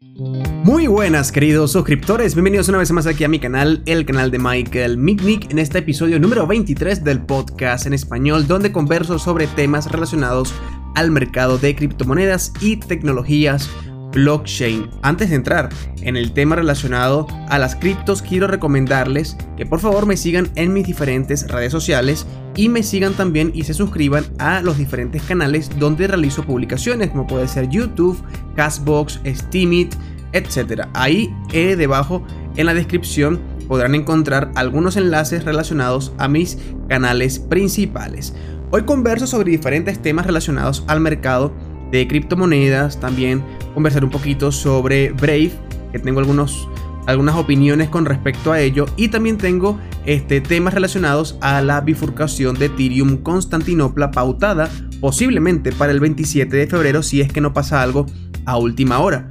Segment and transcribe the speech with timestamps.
[0.00, 4.38] Muy buenas queridos suscriptores, bienvenidos una vez más aquí a mi canal, el canal de
[4.38, 9.90] Michael Mitnick, en este episodio número 23 del podcast en español donde converso sobre temas
[9.90, 10.54] relacionados
[10.94, 13.68] al mercado de criptomonedas y tecnologías
[14.12, 14.90] blockchain.
[15.02, 15.68] Antes de entrar
[16.02, 20.72] en el tema relacionado a las criptos, quiero recomendarles que por favor me sigan en
[20.72, 25.70] mis diferentes redes sociales y me sigan también y se suscriban a los diferentes canales
[25.78, 28.22] donde realizo publicaciones, como puede ser YouTube,
[28.56, 29.94] Castbox, Steamit,
[30.32, 30.88] etc.
[30.94, 32.24] Ahí eh, debajo
[32.56, 38.34] en la descripción podrán encontrar algunos enlaces relacionados a mis canales principales.
[38.70, 41.52] Hoy converso sobre diferentes temas relacionados al mercado
[41.90, 43.42] de criptomonedas, también
[43.74, 45.52] conversar un poquito sobre Brave,
[45.92, 46.68] que tengo algunos,
[47.06, 52.58] algunas opiniones con respecto a ello, y también tengo este, temas relacionados a la bifurcación
[52.58, 54.70] de Ethereum Constantinopla pautada
[55.00, 58.06] posiblemente para el 27 de febrero si es que no pasa algo
[58.44, 59.28] a última hora.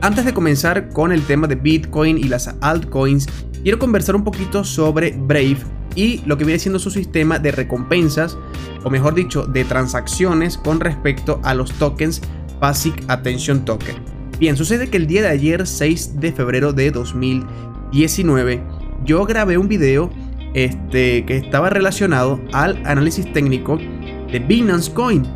[0.00, 3.26] Antes de comenzar con el tema de Bitcoin y las altcoins,
[3.62, 5.58] quiero conversar un poquito sobre Brave
[5.98, 8.38] y lo que viene siendo su sistema de recompensas,
[8.84, 12.22] o mejor dicho, de transacciones con respecto a los tokens
[12.60, 13.96] Basic Attention Token.
[14.38, 18.62] Bien, sucede que el día de ayer, 6 de febrero de 2019,
[19.04, 20.08] yo grabé un video
[20.54, 23.76] este, que estaba relacionado al análisis técnico
[24.30, 25.26] de Binance Coin.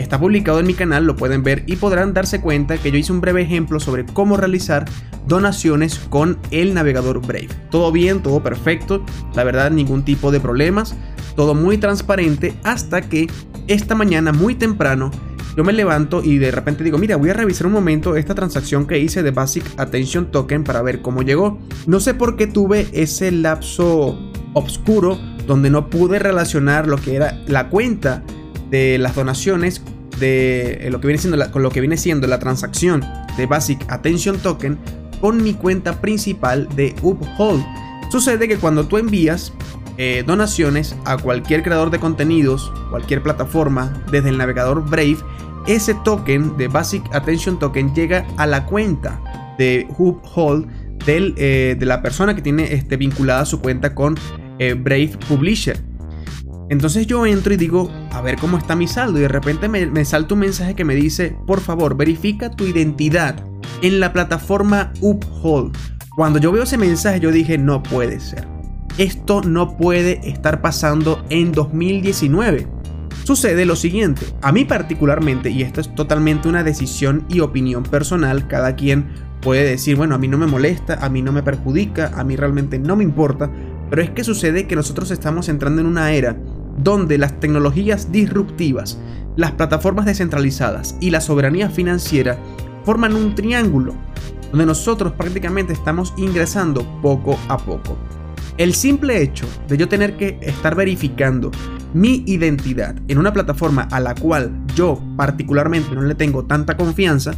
[0.00, 3.12] Está publicado en mi canal, lo pueden ver y podrán darse cuenta que yo hice
[3.12, 4.86] un breve ejemplo sobre cómo realizar
[5.26, 7.50] donaciones con el navegador Brave.
[7.70, 10.96] Todo bien, todo perfecto, la verdad ningún tipo de problemas,
[11.36, 13.26] todo muy transparente hasta que
[13.66, 15.10] esta mañana muy temprano
[15.54, 18.86] yo me levanto y de repente digo, mira, voy a revisar un momento esta transacción
[18.86, 21.58] que hice de Basic Attention Token para ver cómo llegó.
[21.86, 24.18] No sé por qué tuve ese lapso
[24.54, 28.22] oscuro donde no pude relacionar lo que era la cuenta
[28.70, 29.82] de las donaciones
[30.18, 33.04] de eh, lo que viene siendo la, con lo que viene siendo la transacción
[33.36, 34.78] de Basic Attention Token
[35.20, 37.64] con mi cuenta principal de Uphold.
[38.10, 39.52] Sucede que cuando tú envías
[39.98, 45.18] eh, donaciones a cualquier creador de contenidos, cualquier plataforma, desde el navegador Brave,
[45.66, 49.20] ese token de Basic Attention Token llega a la cuenta
[49.58, 50.66] de Uphold
[51.04, 54.16] del, eh, de la persona que tiene este, vinculada su cuenta con
[54.58, 55.89] Brave Publisher.
[56.70, 59.18] Entonces yo entro y digo, a ver cómo está mi saldo.
[59.18, 63.44] Y de repente me, salta un mensaje que me dice, por favor, verifica tu identidad
[63.82, 65.76] en la plataforma Uphold.
[66.14, 68.46] Cuando yo veo ese mensaje yo dije, no puede ser.
[68.98, 72.68] Esto no puede estar pasando en 2019.
[73.24, 78.48] Sucede lo siguiente, a mí particularmente, y esto es totalmente una decisión y opinión personal,
[78.48, 79.08] cada quien
[79.40, 82.34] puede decir, bueno, a mí no me molesta, a mí no me perjudica, a mí
[82.34, 83.50] realmente no me importa,
[83.88, 86.36] pero es que sucede que nosotros estamos entrando en una era
[86.78, 88.98] donde las tecnologías disruptivas,
[89.36, 92.38] las plataformas descentralizadas y la soberanía financiera
[92.84, 93.94] forman un triángulo,
[94.50, 97.96] donde nosotros prácticamente estamos ingresando poco a poco.
[98.58, 101.50] El simple hecho de yo tener que estar verificando
[101.94, 107.32] mi identidad en una plataforma a la cual yo particularmente no le tengo tanta confianza,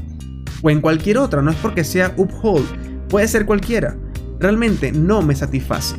[0.62, 3.96] o en cualquier otra, no es porque sea Uphold, puede ser cualquiera,
[4.38, 5.96] realmente no me satisface.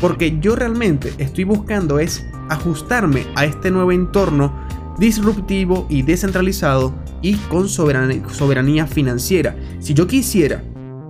[0.00, 4.52] Porque yo realmente estoy buscando es ajustarme a este nuevo entorno
[4.98, 9.56] disruptivo y descentralizado y con soberanía, financiera.
[9.78, 10.62] Si yo quisiera,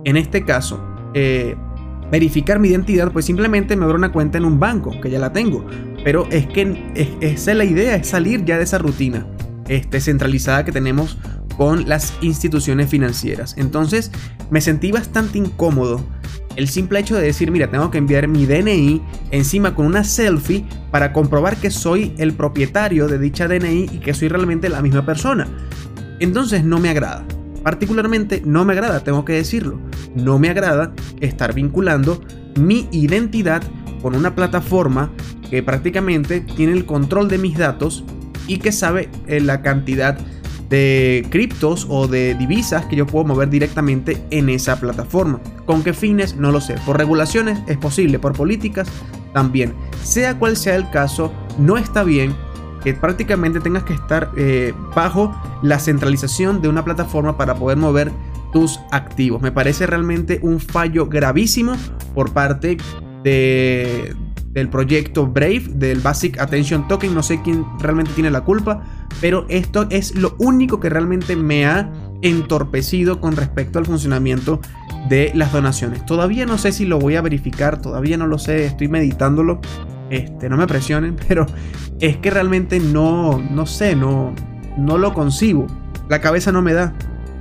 [0.05, 0.81] en este caso,
[1.13, 1.55] eh,
[2.11, 5.31] verificar mi identidad, pues simplemente me abro una cuenta en un banco, que ya la
[5.31, 5.65] tengo.
[6.03, 6.91] Pero es que
[7.21, 9.25] esa es la idea, es salir ya de esa rutina
[9.67, 11.17] este, centralizada que tenemos
[11.57, 13.55] con las instituciones financieras.
[13.57, 14.11] Entonces
[14.49, 16.01] me sentí bastante incómodo
[16.55, 19.01] el simple hecho de decir, mira, tengo que enviar mi DNI
[19.31, 24.13] encima con una selfie para comprobar que soy el propietario de dicha DNI y que
[24.13, 25.47] soy realmente la misma persona.
[26.19, 27.25] Entonces no me agrada.
[27.63, 29.79] Particularmente no me agrada, tengo que decirlo.
[30.15, 32.21] No me agrada estar vinculando
[32.59, 33.63] mi identidad
[34.01, 35.11] con una plataforma
[35.49, 38.03] que prácticamente tiene el control de mis datos
[38.47, 40.40] y que sabe eh, la cantidad de
[41.29, 45.41] criptos o de divisas que yo puedo mover directamente en esa plataforma.
[45.65, 46.35] ¿Con qué fines?
[46.37, 46.75] No lo sé.
[46.85, 48.87] Por regulaciones es posible, por políticas
[49.33, 49.73] también.
[50.03, 52.35] Sea cual sea el caso, no está bien
[52.83, 58.11] que prácticamente tengas que estar eh, bajo la centralización de una plataforma para poder mover
[58.51, 59.41] tus activos.
[59.41, 61.73] Me parece realmente un fallo gravísimo
[62.13, 62.77] por parte
[63.23, 64.15] de,
[64.53, 67.13] del proyecto Brave, del Basic Attention Token.
[67.13, 68.83] No sé quién realmente tiene la culpa,
[69.19, 74.59] pero esto es lo único que realmente me ha entorpecido con respecto al funcionamiento
[75.09, 76.05] de las donaciones.
[76.05, 79.59] Todavía no sé si lo voy a verificar, todavía no lo sé, estoy meditándolo.
[80.09, 81.45] Este, no me presionen, pero
[81.99, 84.33] es que realmente no, no sé, no,
[84.77, 85.67] no lo concibo.
[86.09, 86.93] La cabeza no me da.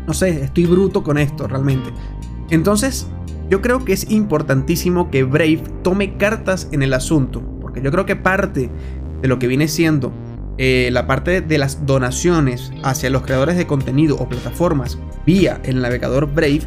[0.07, 1.91] no sé, estoy bruto con esto realmente.
[2.51, 3.09] Entonces,
[3.51, 8.07] yo creo que es importantísimo que Brave tome cartas en el asunto, porque yo creo
[8.07, 8.71] que parte
[9.21, 10.13] de lo que viene siendo
[10.57, 15.81] eh, la parte de las donaciones hacia los creadores de contenido o plataformas vía el
[15.81, 16.63] navegador Brave,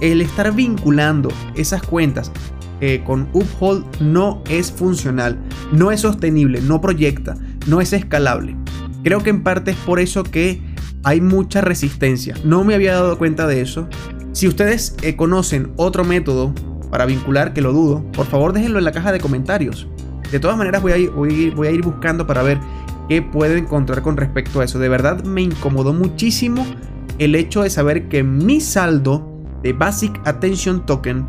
[0.00, 2.32] el estar vinculando esas cuentas
[2.80, 5.38] eh, con Uphold no es funcional,
[5.72, 7.36] no es sostenible, no proyecta,
[7.66, 8.56] no es escalable.
[9.02, 10.60] Creo que en parte es por eso que
[11.04, 12.34] hay mucha resistencia.
[12.44, 13.88] No me había dado cuenta de eso.
[14.36, 16.52] Si ustedes eh, conocen otro método
[16.90, 19.88] para vincular, que lo dudo, por favor déjenlo en la caja de comentarios.
[20.30, 22.58] De todas maneras voy a voy a ir buscando para ver
[23.08, 24.78] qué puedo encontrar con respecto a eso.
[24.78, 26.66] De verdad me incomodó muchísimo
[27.18, 29.26] el hecho de saber que mi saldo
[29.62, 31.26] de Basic Attention Token,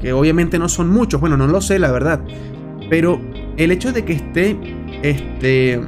[0.00, 2.22] que obviamente no son muchos, bueno, no lo sé la verdad,
[2.88, 3.20] pero
[3.56, 4.56] el hecho de que esté
[5.02, 5.80] este,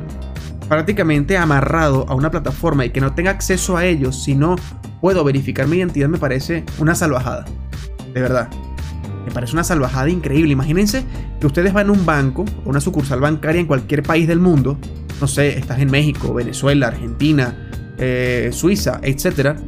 [0.68, 4.56] prácticamente amarrado a una plataforma y que no tenga acceso a ellos si no
[5.00, 7.44] puedo verificar mi identidad me parece una salvajada.
[8.14, 8.48] De verdad.
[9.26, 10.52] Me parece una salvajada increíble.
[10.52, 11.04] Imagínense
[11.40, 14.78] que ustedes van a un banco o una sucursal bancaria en cualquier país del mundo
[15.20, 19.58] no sé, estás en México, Venezuela, Argentina, eh, Suiza, etc.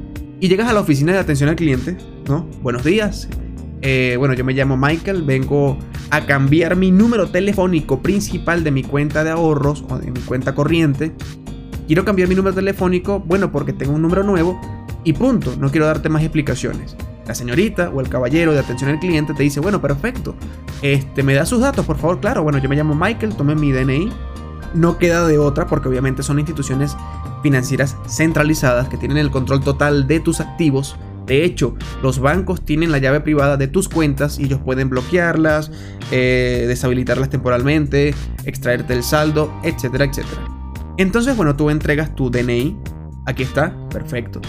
[0.41, 1.97] Y llegas a la oficina de atención al cliente,
[2.29, 2.47] ¿no?
[2.63, 3.29] Buenos días.
[3.83, 5.79] Eh, bueno, yo me llamo Michael, vengo
[6.11, 10.55] a cambiar mi número telefónico principal de mi cuenta de ahorros o de mi cuenta
[10.55, 11.13] corriente.
[11.87, 14.61] Quiero cambiar mi número telefónico, bueno, porque tengo un número nuevo
[15.05, 16.97] y punto, no quiero darte más explicaciones.
[17.27, 20.35] La señorita o el caballero de atención al cliente te dice, bueno, perfecto,
[20.83, 23.71] este, me da sus datos, por favor, claro, bueno, yo me llamo Michael, tome mi
[23.73, 24.11] DNI,
[24.75, 26.97] no queda de otra porque obviamente son instituciones
[27.43, 30.97] financieras centralizadas que tienen el control total de tus activos.
[31.27, 35.71] De hecho, los bancos tienen la llave privada de tus cuentas y ellos pueden bloquearlas,
[36.11, 38.15] eh, deshabilitarlas temporalmente,
[38.45, 40.43] extraerte el saldo, etcétera, etcétera.
[40.97, 42.77] Entonces, bueno, tú entregas tu DNI.
[43.27, 44.41] Aquí está, perfecto.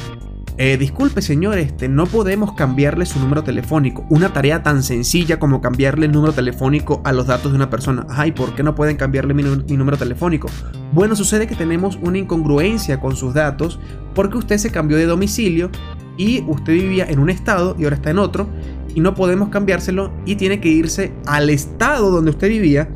[0.57, 4.05] Eh, disculpe señor, este, no podemos cambiarle su número telefónico.
[4.09, 8.05] Una tarea tan sencilla como cambiarle el número telefónico a los datos de una persona.
[8.09, 10.49] Ay, ¿por qué no pueden cambiarle mi, mi número telefónico?
[10.91, 13.79] Bueno, sucede que tenemos una incongruencia con sus datos
[14.13, 15.71] porque usted se cambió de domicilio
[16.17, 18.47] y usted vivía en un estado y ahora está en otro
[18.93, 22.89] y no podemos cambiárselo y tiene que irse al estado donde usted vivía,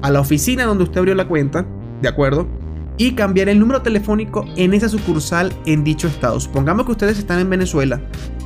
[0.00, 1.66] a la oficina donde usted abrió la cuenta,
[2.00, 2.61] ¿de acuerdo?
[2.98, 6.38] Y cambiar el número telefónico en esa sucursal en dicho estado.
[6.40, 8.00] Supongamos que ustedes están en Venezuela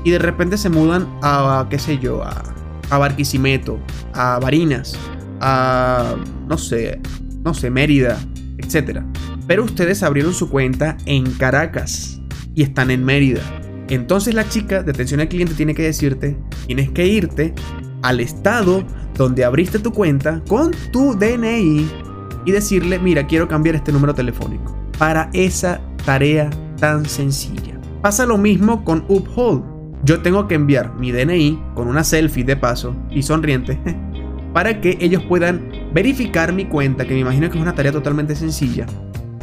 [0.04, 2.42] y de repente se mudan a, qué sé yo, a,
[2.90, 3.78] a Barquisimeto,
[4.12, 4.96] a Barinas,
[5.40, 6.14] a,
[6.48, 7.00] no sé,
[7.44, 8.18] no sé, Mérida,
[8.58, 9.00] etc.
[9.46, 12.20] Pero ustedes abrieron su cuenta en Caracas
[12.54, 13.42] y están en Mérida.
[13.88, 17.54] Entonces la chica de atención al cliente tiene que decirte, tienes que irte
[18.02, 18.84] al estado
[19.16, 22.05] donde abriste tu cuenta con tu DNI
[22.46, 26.48] y decirle, mira, quiero cambiar este número telefónico para esa tarea
[26.78, 27.78] tan sencilla.
[28.00, 29.64] Pasa lo mismo con Uphold.
[30.04, 33.78] Yo tengo que enviar mi DNI con una selfie de paso y sonriente
[34.54, 38.36] para que ellos puedan verificar mi cuenta, que me imagino que es una tarea totalmente
[38.36, 38.86] sencilla.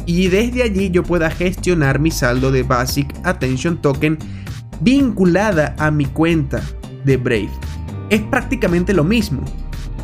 [0.06, 4.18] Y desde allí yo pueda gestionar mi saldo de Basic Attention Token
[4.80, 6.62] vinculada a mi cuenta
[7.04, 7.50] de Brave.
[8.10, 9.42] Es prácticamente lo mismo.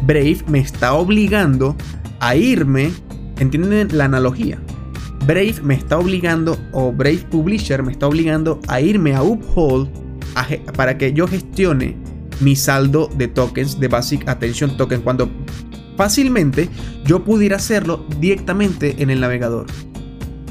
[0.07, 1.77] Brave me está obligando
[2.21, 2.93] a irme,
[3.39, 4.61] ¿entienden la analogía?
[5.27, 9.89] Brave me está obligando, o Brave Publisher me está obligando a irme a Uphold
[10.77, 11.97] para que yo gestione
[12.41, 15.31] mi saldo de tokens de Basic Attention Token cuando
[15.97, 16.69] fácilmente
[17.05, 19.67] yo pudiera hacerlo directamente en el navegador.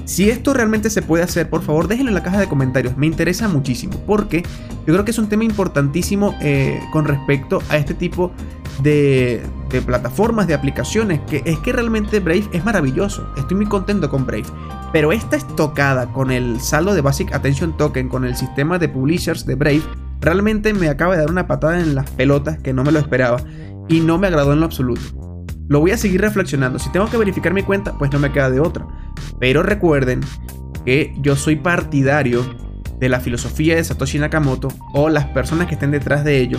[0.05, 3.05] Si esto realmente se puede hacer, por favor déjenlo en la caja de comentarios, me
[3.05, 4.43] interesa muchísimo porque
[4.85, 8.31] yo creo que es un tema importantísimo eh, con respecto a este tipo
[8.81, 9.41] de,
[9.85, 13.31] plataformas, de aplicaciones, que es que realmente Brave es maravilloso.
[13.37, 14.45] Estoy muy contento con Brave.
[14.91, 19.45] Pero esta estocada con el saldo de Basic Attention Token, con el sistema de publishers
[19.45, 19.83] de Brave,
[20.19, 23.39] realmente me acaba de dar una patada en las pelotas que no me lo esperaba
[23.87, 25.01] y no me agradó en lo absoluto.
[25.67, 26.79] Lo voy a seguir reflexionando.
[26.79, 28.87] Si tengo que verificar mi cuenta, pues no me queda de otra.
[29.39, 30.21] Pero recuerden
[30.83, 32.43] que yo soy partidario
[32.99, 36.57] de la filosofía de Satoshi Nakamoto o las personas que estén detrás de ello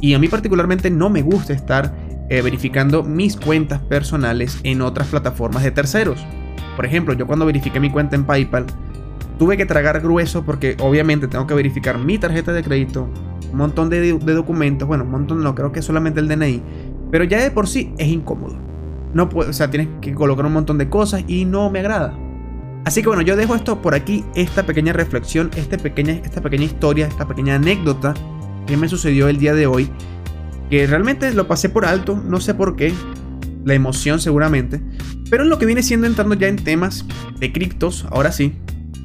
[0.00, 1.94] y a mí particularmente no me gusta estar
[2.28, 6.24] eh, verificando mis cuentas personales en otras plataformas de terceros.
[6.74, 8.66] Por ejemplo, yo cuando verifiqué mi cuenta en PayPal,
[9.38, 13.08] tuve que tragar grueso porque obviamente tengo que verificar mi tarjeta de crédito,
[13.50, 16.62] un montón de, documentos, bueno, un montón no, creo que solamente el DNI,
[17.10, 18.56] pero ya de por sí es incómodo.
[19.14, 22.14] No puedo, o sea, tienes que colocar un montón de cosas y no me agrada.
[22.84, 26.64] Así que bueno, yo dejo esto por aquí, esta pequeña reflexión, este pequeña, esta pequeña
[26.64, 28.14] historia, esta pequeña anécdota
[28.66, 29.90] que me sucedió el día de hoy,
[30.70, 32.92] que realmente lo pasé por alto, no sé por qué,
[33.64, 34.80] la emoción seguramente,
[35.30, 37.04] pero en lo que viene siendo entrando ya en temas
[37.38, 38.54] de criptos, ahora sí,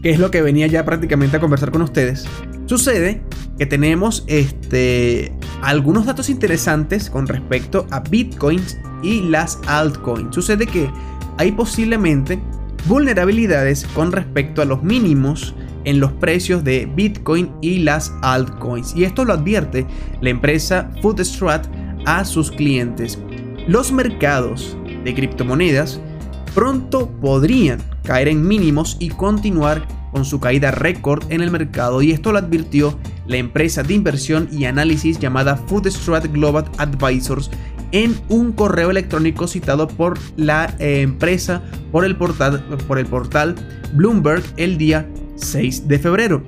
[0.04, 2.26] que es lo que venía ya prácticamente a conversar con ustedes.
[2.66, 3.22] Sucede
[3.58, 10.34] que tenemos este, algunos datos interesantes con respecto a bitcoins y las altcoins.
[10.34, 10.90] Sucede que
[11.38, 12.40] hay posiblemente
[12.86, 18.96] vulnerabilidades con respecto a los mínimos en los precios de Bitcoin y las altcoins.
[18.96, 19.86] Y esto lo advierte
[20.22, 21.68] la empresa Foodstrat
[22.06, 23.20] a sus clientes.
[23.68, 26.02] Los mercados de criptomonedas
[26.54, 32.12] pronto podrían caer en mínimos y continuar con su caída récord en el mercado y
[32.12, 32.98] esto lo advirtió
[33.28, 37.50] la empresa de inversión y análisis llamada Foodstrat Global Advisors
[37.92, 41.62] en un correo electrónico citado por la eh, empresa
[41.92, 43.56] por el, portal, por el portal
[43.94, 45.08] Bloomberg el día
[45.42, 46.44] 6 de febrero.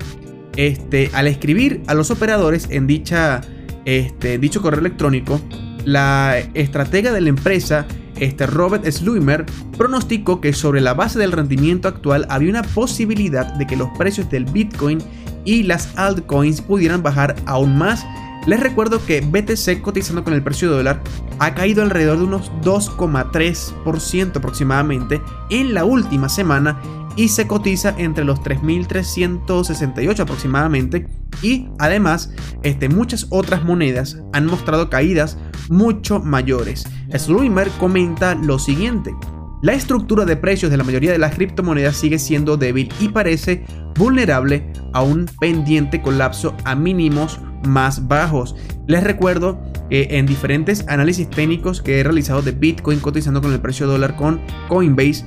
[0.56, 3.40] Este, al escribir a los operadores en dicha,
[3.84, 5.40] este, dicho correo electrónico,
[5.84, 7.86] la estratega de la empresa,
[8.18, 9.44] este Robert Sluimer,
[9.76, 14.30] pronosticó que sobre la base del rendimiento actual había una posibilidad de que los precios
[14.30, 14.98] del Bitcoin
[15.44, 18.04] y las altcoins pudieran bajar aún más
[18.46, 21.02] les recuerdo que BTC cotizando con el precio de dólar
[21.38, 26.78] ha caído alrededor de unos 2,3% aproximadamente en la última semana
[27.16, 31.06] y se cotiza entre los 3.368 aproximadamente
[31.42, 36.84] y además este, muchas otras monedas han mostrado caídas mucho mayores.
[37.16, 39.14] Sluimer comenta lo siguiente.
[39.62, 43.64] La estructura de precios de la mayoría de las criptomonedas sigue siendo débil y parece
[43.96, 48.54] vulnerable a un pendiente colapso a mínimos más bajos.
[48.86, 53.60] Les recuerdo que en diferentes análisis técnicos que he realizado de Bitcoin cotizando con el
[53.60, 55.24] precio dólar con Coinbase,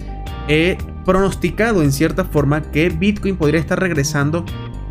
[0.47, 4.45] he pronosticado en cierta forma que Bitcoin podría estar regresando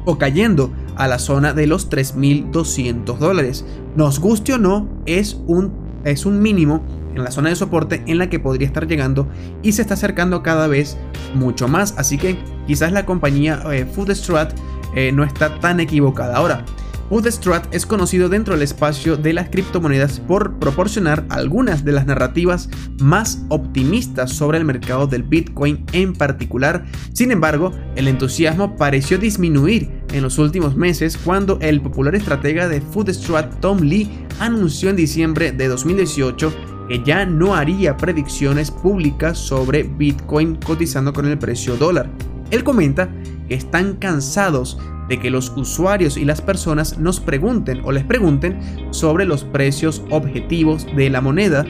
[0.04, 3.64] o cayendo a la zona de los 3.200 dólares.
[3.96, 5.72] Nos guste o no, es un,
[6.04, 6.82] es un mínimo
[7.14, 9.26] en la zona de soporte en la que podría estar llegando
[9.62, 10.96] y se está acercando cada vez
[11.34, 11.94] mucho más.
[11.98, 14.54] Así que quizás la compañía eh, Foodstrat
[14.94, 16.36] eh, no está tan equivocada.
[16.36, 16.64] Ahora,
[17.08, 22.68] Foodstrat es conocido dentro del espacio de las criptomonedas por proporcionar algunas de las narrativas
[23.00, 26.84] más optimistas sobre el mercado del Bitcoin en particular.
[27.12, 32.80] Sin embargo, el entusiasmo pareció disminuir en los últimos meses cuando el popular estratega de
[32.80, 34.10] Foodstrat Tom Lee
[34.40, 36.52] anunció en diciembre de 2018
[36.88, 42.10] que ya no haría predicciones públicas sobre Bitcoin cotizando con el precio dólar.
[42.50, 43.08] Él comenta
[43.48, 48.58] que están cansados de que los usuarios y las personas nos pregunten o les pregunten
[48.90, 51.64] sobre los precios objetivos de la moneda.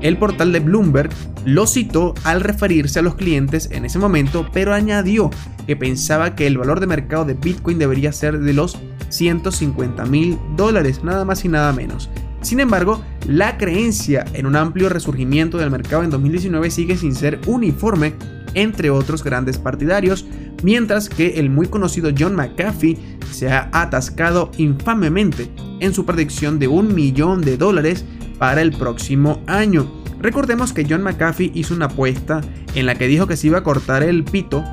[0.00, 1.10] El portal de Bloomberg
[1.44, 5.30] lo citó al referirse a los clientes en ese momento, pero añadió
[5.66, 8.78] que pensaba que el valor de mercado de Bitcoin debería ser de los
[9.10, 12.10] 150 mil dólares, nada más y nada menos.
[12.40, 17.40] Sin embargo, la creencia en un amplio resurgimiento del mercado en 2019 sigue sin ser
[17.46, 18.14] uniforme
[18.54, 20.26] entre otros grandes partidarios,
[20.62, 22.98] mientras que el muy conocido John McAfee
[23.30, 25.50] se ha atascado infamemente
[25.80, 28.04] en su predicción de un millón de dólares
[28.38, 29.86] para el próximo año.
[30.20, 32.40] Recordemos que John McAfee hizo una apuesta
[32.74, 34.64] en la que dijo que se iba a cortar el pito,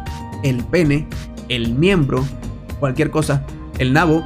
[0.43, 1.07] el pene,
[1.49, 2.25] el miembro,
[2.79, 3.45] cualquier cosa,
[3.79, 4.23] el nabo.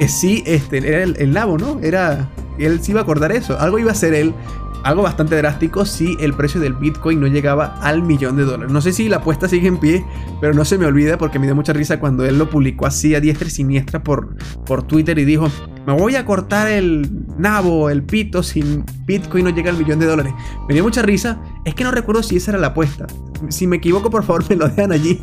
[0.00, 1.80] Eh, sí, este, era el, nabo, ¿no?
[1.82, 2.28] Era.
[2.58, 3.58] Él se iba a acordar eso.
[3.58, 4.34] Algo iba a ser él
[4.82, 8.72] algo bastante drástico si el precio del Bitcoin no llegaba al millón de dólares.
[8.72, 10.04] No sé si la apuesta sigue en pie,
[10.40, 13.14] pero no se me olvida porque me dio mucha risa cuando él lo publicó así
[13.14, 15.48] a diestra y siniestra por, por Twitter y dijo,
[15.86, 17.08] me voy a cortar el
[17.38, 18.62] nabo, el pito, si
[19.06, 20.32] Bitcoin no llega al millón de dólares.
[20.68, 23.06] Me dio mucha risa, es que no recuerdo si esa era la apuesta.
[23.48, 25.20] Si me equivoco, por favor, me lo dejan allí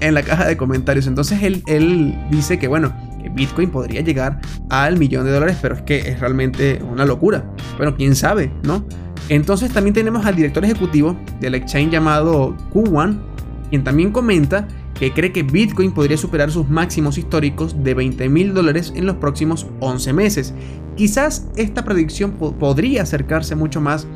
[0.00, 1.06] en la caja de comentarios.
[1.06, 2.94] Entonces él, él dice que, bueno,
[3.34, 7.44] Bitcoin podría llegar al millón de dólares, pero es que es realmente una locura.
[7.76, 8.84] Bueno, quién sabe, ¿no?
[9.28, 13.22] Entonces también tenemos al director ejecutivo del exchange llamado Kuwan,
[13.70, 18.54] quien también comenta que cree que Bitcoin podría superar sus máximos históricos de 20 mil
[18.54, 20.54] dólares en los próximos 11 meses.
[20.96, 24.06] Quizás esta predicción podría acercarse mucho más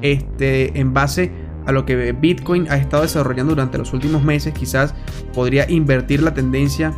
[0.00, 1.30] este, en base
[1.66, 4.54] a lo que Bitcoin ha estado desarrollando durante los últimos meses.
[4.54, 4.94] Quizás
[5.34, 6.94] podría invertir la tendencia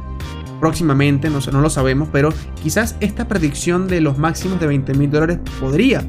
[0.64, 5.10] próximamente, no, no lo sabemos, pero quizás esta predicción de los máximos de 20 mil
[5.10, 6.02] dólares podría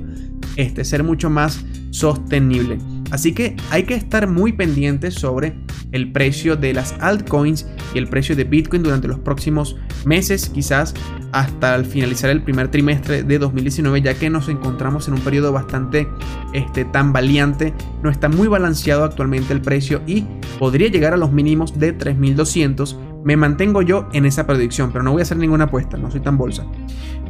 [0.56, 2.78] este, ser mucho más sostenible.
[3.12, 5.58] Así que hay que estar muy pendientes sobre
[5.92, 10.94] el precio de las altcoins y el precio de Bitcoin durante los próximos meses, quizás
[11.34, 15.52] hasta el finalizar el primer trimestre de 2019, ya que nos encontramos en un periodo
[15.52, 16.08] bastante
[16.54, 20.24] este, tan valiente, no está muy balanceado actualmente el precio y
[20.60, 22.98] podría llegar a los mínimos de 3200.
[23.26, 26.20] Me mantengo yo en esa predicción, pero no voy a hacer ninguna apuesta, no soy
[26.20, 26.64] tan bolsa.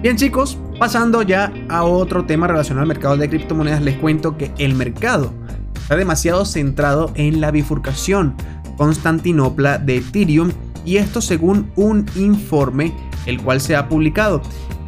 [0.01, 4.51] Bien chicos, pasando ya a otro tema relacionado al mercado de criptomonedas, les cuento que
[4.57, 5.31] el mercado
[5.73, 8.35] está demasiado centrado en la bifurcación
[8.75, 10.51] Constantinopla de Ethereum
[10.83, 12.93] y esto según un informe
[13.25, 14.41] el cual se ha publicado,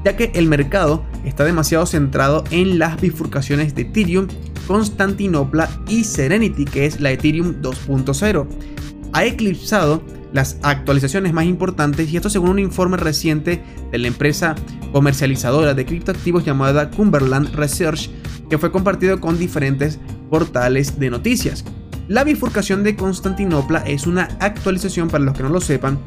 [0.03, 4.27] ya que el mercado está demasiado centrado en las bifurcaciones de Ethereum,
[4.67, 8.45] Constantinopla y Serenity, que es la Ethereum 2.0.
[9.13, 10.03] Ha eclipsado
[10.34, 14.55] las actualizaciones más importantes y esto según un informe reciente de la empresa
[14.91, 18.10] comercializadora de criptoactivos llamada Cumberland Research
[18.50, 21.63] que fue compartido con diferentes portales de noticias.
[22.07, 26.00] La bifurcación de Constantinopla es una actualización para los que no lo sepan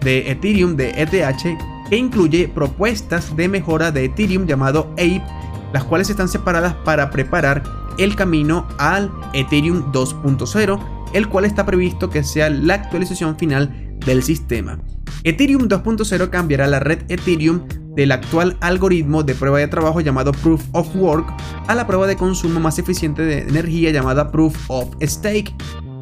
[0.00, 5.22] de Ethereum de ETH que incluye propuestas de mejora de Ethereum llamado Ape,
[5.72, 7.62] las cuales están separadas para preparar
[7.98, 14.22] el camino al Ethereum 2.0 el cual está previsto que sea la actualización final del
[14.22, 14.78] sistema.
[15.24, 17.62] Ethereum 2.0 cambiará la red Ethereum
[17.94, 21.26] del actual algoritmo de prueba de trabajo llamado Proof of Work
[21.68, 25.54] a la prueba de consumo más eficiente de energía llamada Proof of Stake.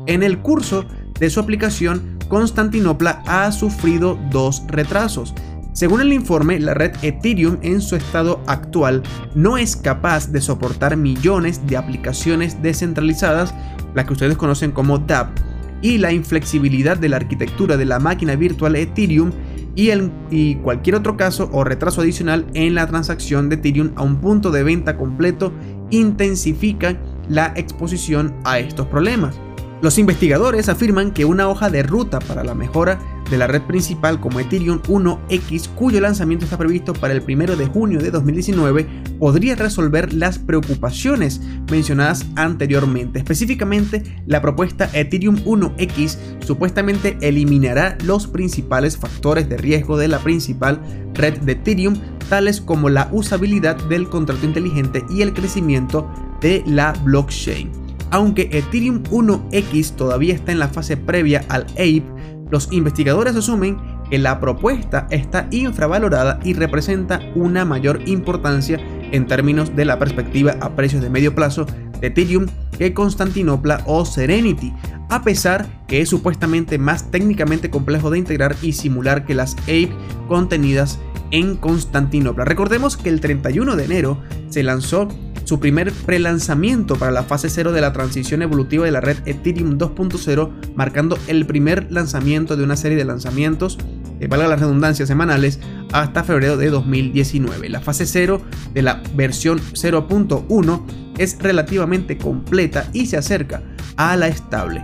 [0.06, 0.86] En el curso
[1.18, 5.34] de su aplicación, Constantinopla ha sufrido dos retrasos.
[5.72, 9.02] Según el informe, la red Ethereum en su estado actual
[9.34, 13.54] no es capaz de soportar millones de aplicaciones descentralizadas
[13.94, 15.38] la que ustedes conocen como DApp,
[15.82, 19.32] y la inflexibilidad de la arquitectura de la máquina virtual Ethereum
[19.74, 24.02] y, el, y cualquier otro caso o retraso adicional en la transacción de Ethereum a
[24.02, 25.52] un punto de venta completo
[25.90, 29.36] intensifica la exposición a estos problemas.
[29.80, 32.98] Los investigadores afirman que una hoja de ruta para la mejora
[33.30, 37.66] de la red principal como Ethereum 1X, cuyo lanzamiento está previsto para el 1 de
[37.66, 38.86] junio de 2019,
[39.18, 43.18] podría resolver las preocupaciones mencionadas anteriormente.
[43.20, 50.80] Específicamente, la propuesta Ethereum 1X supuestamente eliminará los principales factores de riesgo de la principal
[51.14, 51.94] red de Ethereum,
[52.28, 56.10] tales como la usabilidad del contrato inteligente y el crecimiento
[56.40, 57.70] de la blockchain.
[58.10, 62.02] Aunque Ethereum 1X todavía está en la fase previa al Ape,
[62.50, 63.78] los investigadores asumen
[64.10, 68.78] que la propuesta está infravalorada y representa una mayor importancia
[69.12, 71.66] en términos de la perspectiva a precios de medio plazo
[72.00, 72.46] de Ethereum
[72.76, 74.72] que Constantinopla o Serenity,
[75.08, 79.92] a pesar que es supuestamente más técnicamente complejo de integrar y simular que las Ape
[80.28, 80.98] contenidas
[81.30, 82.44] en Constantinopla.
[82.44, 85.08] Recordemos que el 31 de enero se lanzó
[85.50, 89.78] su primer prelanzamiento para la fase 0 de la transición evolutiva de la red Ethereum
[89.78, 93.76] 2.0, marcando el primer lanzamiento de una serie de lanzamientos,
[94.20, 95.58] eh, valga la redundancia, semanales,
[95.90, 97.68] hasta febrero de 2019.
[97.68, 98.40] La fase 0
[98.72, 100.84] de la versión 0.1
[101.18, 103.60] es relativamente completa y se acerca
[103.96, 104.82] a la estable.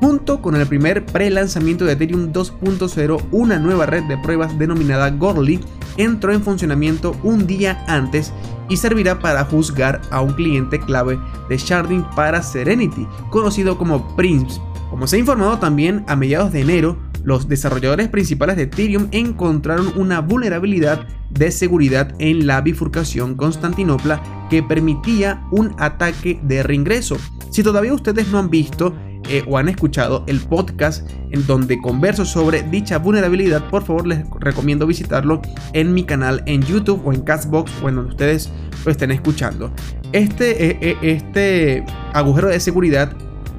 [0.00, 5.58] Junto con el primer pre-lanzamiento de Ethereum 2.0, una nueva red de pruebas denominada Gorley
[5.96, 8.32] entró en funcionamiento un día antes
[8.68, 14.60] y servirá para juzgar a un cliente clave de sharding para Serenity, conocido como Prince.
[14.90, 19.92] Como se ha informado también, a mediados de enero, los desarrolladores principales de Ethereum encontraron
[19.96, 27.16] una vulnerabilidad de seguridad en la bifurcación Constantinopla que permitía un ataque de reingreso.
[27.50, 28.94] Si todavía ustedes no han visto
[29.28, 34.24] eh, o han escuchado el podcast en donde converso sobre dicha vulnerabilidad, por favor les
[34.40, 38.50] recomiendo visitarlo en mi canal en YouTube o en Castbox o en donde ustedes
[38.84, 39.72] lo estén escuchando.
[40.12, 43.12] Este, eh, eh, este agujero de seguridad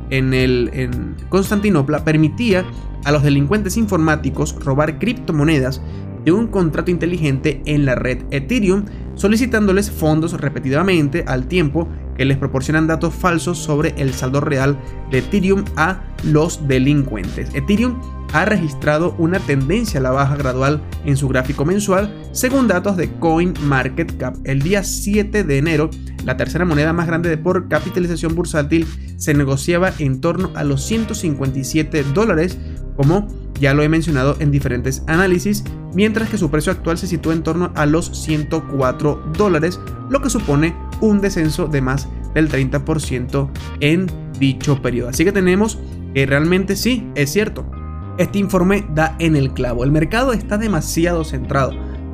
[0.09, 2.65] en, el, en Constantinopla permitía
[3.03, 5.81] a los delincuentes informáticos robar criptomonedas
[6.25, 12.37] de un contrato inteligente en la red Ethereum, solicitándoles fondos repetidamente al tiempo que les
[12.37, 14.77] proporcionan datos falsos sobre el saldo real
[15.11, 17.49] de Ethereum a los delincuentes.
[17.53, 18.01] Ethereum
[18.33, 23.11] ha registrado una tendencia a la baja gradual en su gráfico mensual, según datos de
[23.11, 24.35] CoinMarketCap.
[24.43, 25.89] El día 7 de enero,
[26.25, 28.85] la tercera moneda más grande por capitalización bursátil
[29.17, 32.57] se negociaba en torno a los 157 dólares,
[32.97, 33.27] como
[33.59, 37.43] ya lo he mencionado en diferentes análisis, mientras que su precio actual se sitúa en
[37.43, 44.07] torno a los 104 dólares, lo que supone un descenso de más del 30% en
[44.39, 45.09] dicho periodo.
[45.09, 45.79] Así que tenemos
[46.13, 47.69] que realmente sí, es cierto.
[48.17, 49.83] Este informe da en el clavo.
[49.83, 51.73] El mercado está demasiado centrado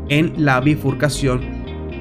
[0.09, 1.41] en la bifurcación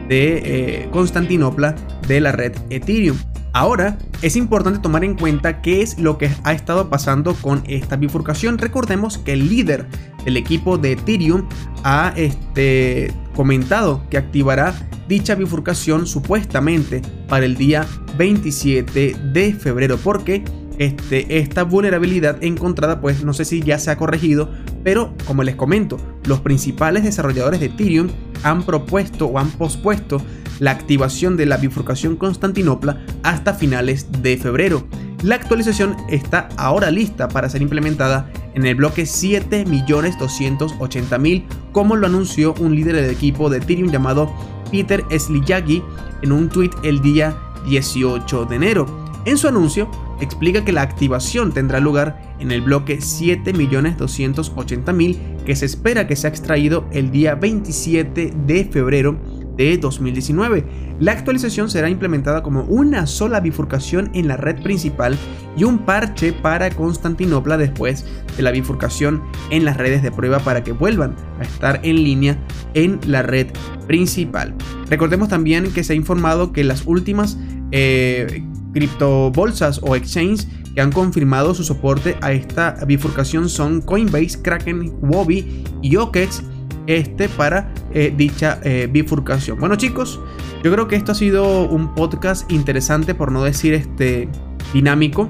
[0.08, 1.76] de eh, Constantinopla
[2.08, 3.16] de la red Ethereum.
[3.54, 7.96] Ahora, es importante tomar en cuenta qué es lo que ha estado pasando con esta
[7.96, 8.58] bifurcación.
[8.58, 9.86] Recordemos que el líder
[10.24, 11.46] del equipo de Ethereum
[11.84, 14.74] ha este, comentado que activará
[15.08, 20.44] dicha bifurcación supuestamente para el día 27 de febrero porque
[20.78, 24.50] este, esta vulnerabilidad encontrada pues no sé si ya se ha corregido
[24.82, 28.08] pero como les comento los principales desarrolladores de Ethereum
[28.42, 30.22] han propuesto o han pospuesto
[30.58, 34.86] la activación de la bifurcación Constantinopla hasta finales de febrero.
[35.22, 42.54] La actualización está ahora lista para ser implementada en el bloque 7.280.000, como lo anunció
[42.60, 44.32] un líder del equipo de Ethereum llamado
[44.70, 45.82] Peter Slijagi
[46.22, 47.36] en un tweet el día
[47.66, 48.86] 18 de enero.
[49.24, 49.88] En su anuncio,
[50.20, 56.30] explica que la activación tendrá lugar en el bloque 7.280.000 que se espera que sea
[56.30, 59.18] extraído el día 27 de febrero
[59.56, 60.64] de 2019.
[61.00, 65.16] La actualización será implementada como una sola bifurcación en la red principal
[65.56, 68.04] y un parche para Constantinopla después
[68.36, 72.38] de la bifurcación en las redes de prueba para que vuelvan a estar en línea
[72.74, 73.48] en la red
[73.86, 74.54] principal.
[74.88, 77.38] Recordemos también que se ha informado que las últimas
[77.72, 84.92] eh, criptobolsas o exchanges que han confirmado su soporte a esta bifurcación son Coinbase, Kraken,
[85.02, 86.42] Huobi y OKEx
[86.86, 89.58] este para eh, dicha eh, bifurcación.
[89.58, 90.20] Bueno chicos,
[90.62, 94.28] yo creo que esto ha sido un podcast interesante por no decir este
[94.72, 95.28] dinámico.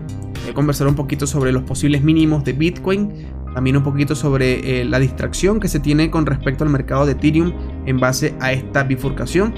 [0.48, 3.12] He conversado un poquito sobre los posibles mínimos de Bitcoin,
[3.54, 7.12] también un poquito sobre eh, la distracción que se tiene con respecto al mercado de
[7.12, 7.52] Ethereum
[7.86, 9.54] en base a esta bifurcación.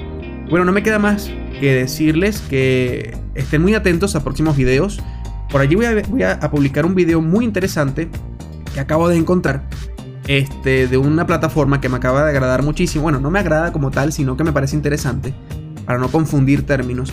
[0.50, 1.30] Bueno, no me queda más
[1.60, 5.00] que decirles que estén muy atentos a próximos videos.
[5.50, 8.08] Por allí voy a publicar un video muy interesante
[8.74, 9.62] que acabo de encontrar
[10.26, 13.02] este, de una plataforma que me acaba de agradar muchísimo.
[13.02, 15.34] Bueno, no me agrada como tal, sino que me parece interesante,
[15.84, 17.12] para no confundir términos.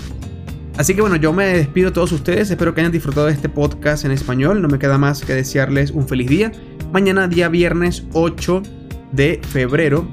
[0.78, 3.50] Así que bueno, yo me despido a todos ustedes, espero que hayan disfrutado de este
[3.50, 6.52] podcast en español, no me queda más que desearles un feliz día.
[6.94, 8.64] Mañana día viernes 8
[9.12, 10.08] de febrero,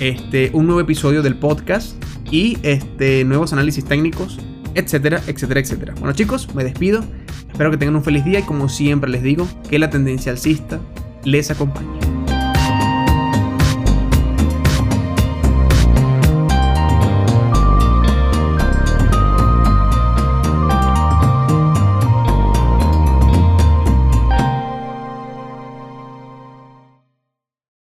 [0.00, 4.38] este, un nuevo episodio del podcast y este, nuevos análisis técnicos,
[4.74, 5.94] etcétera, etcétera, etcétera.
[5.98, 7.04] Bueno chicos, me despido,
[7.50, 10.80] espero que tengan un feliz día y como siempre les digo, que la tendencia alcista
[11.24, 12.03] les acompañe.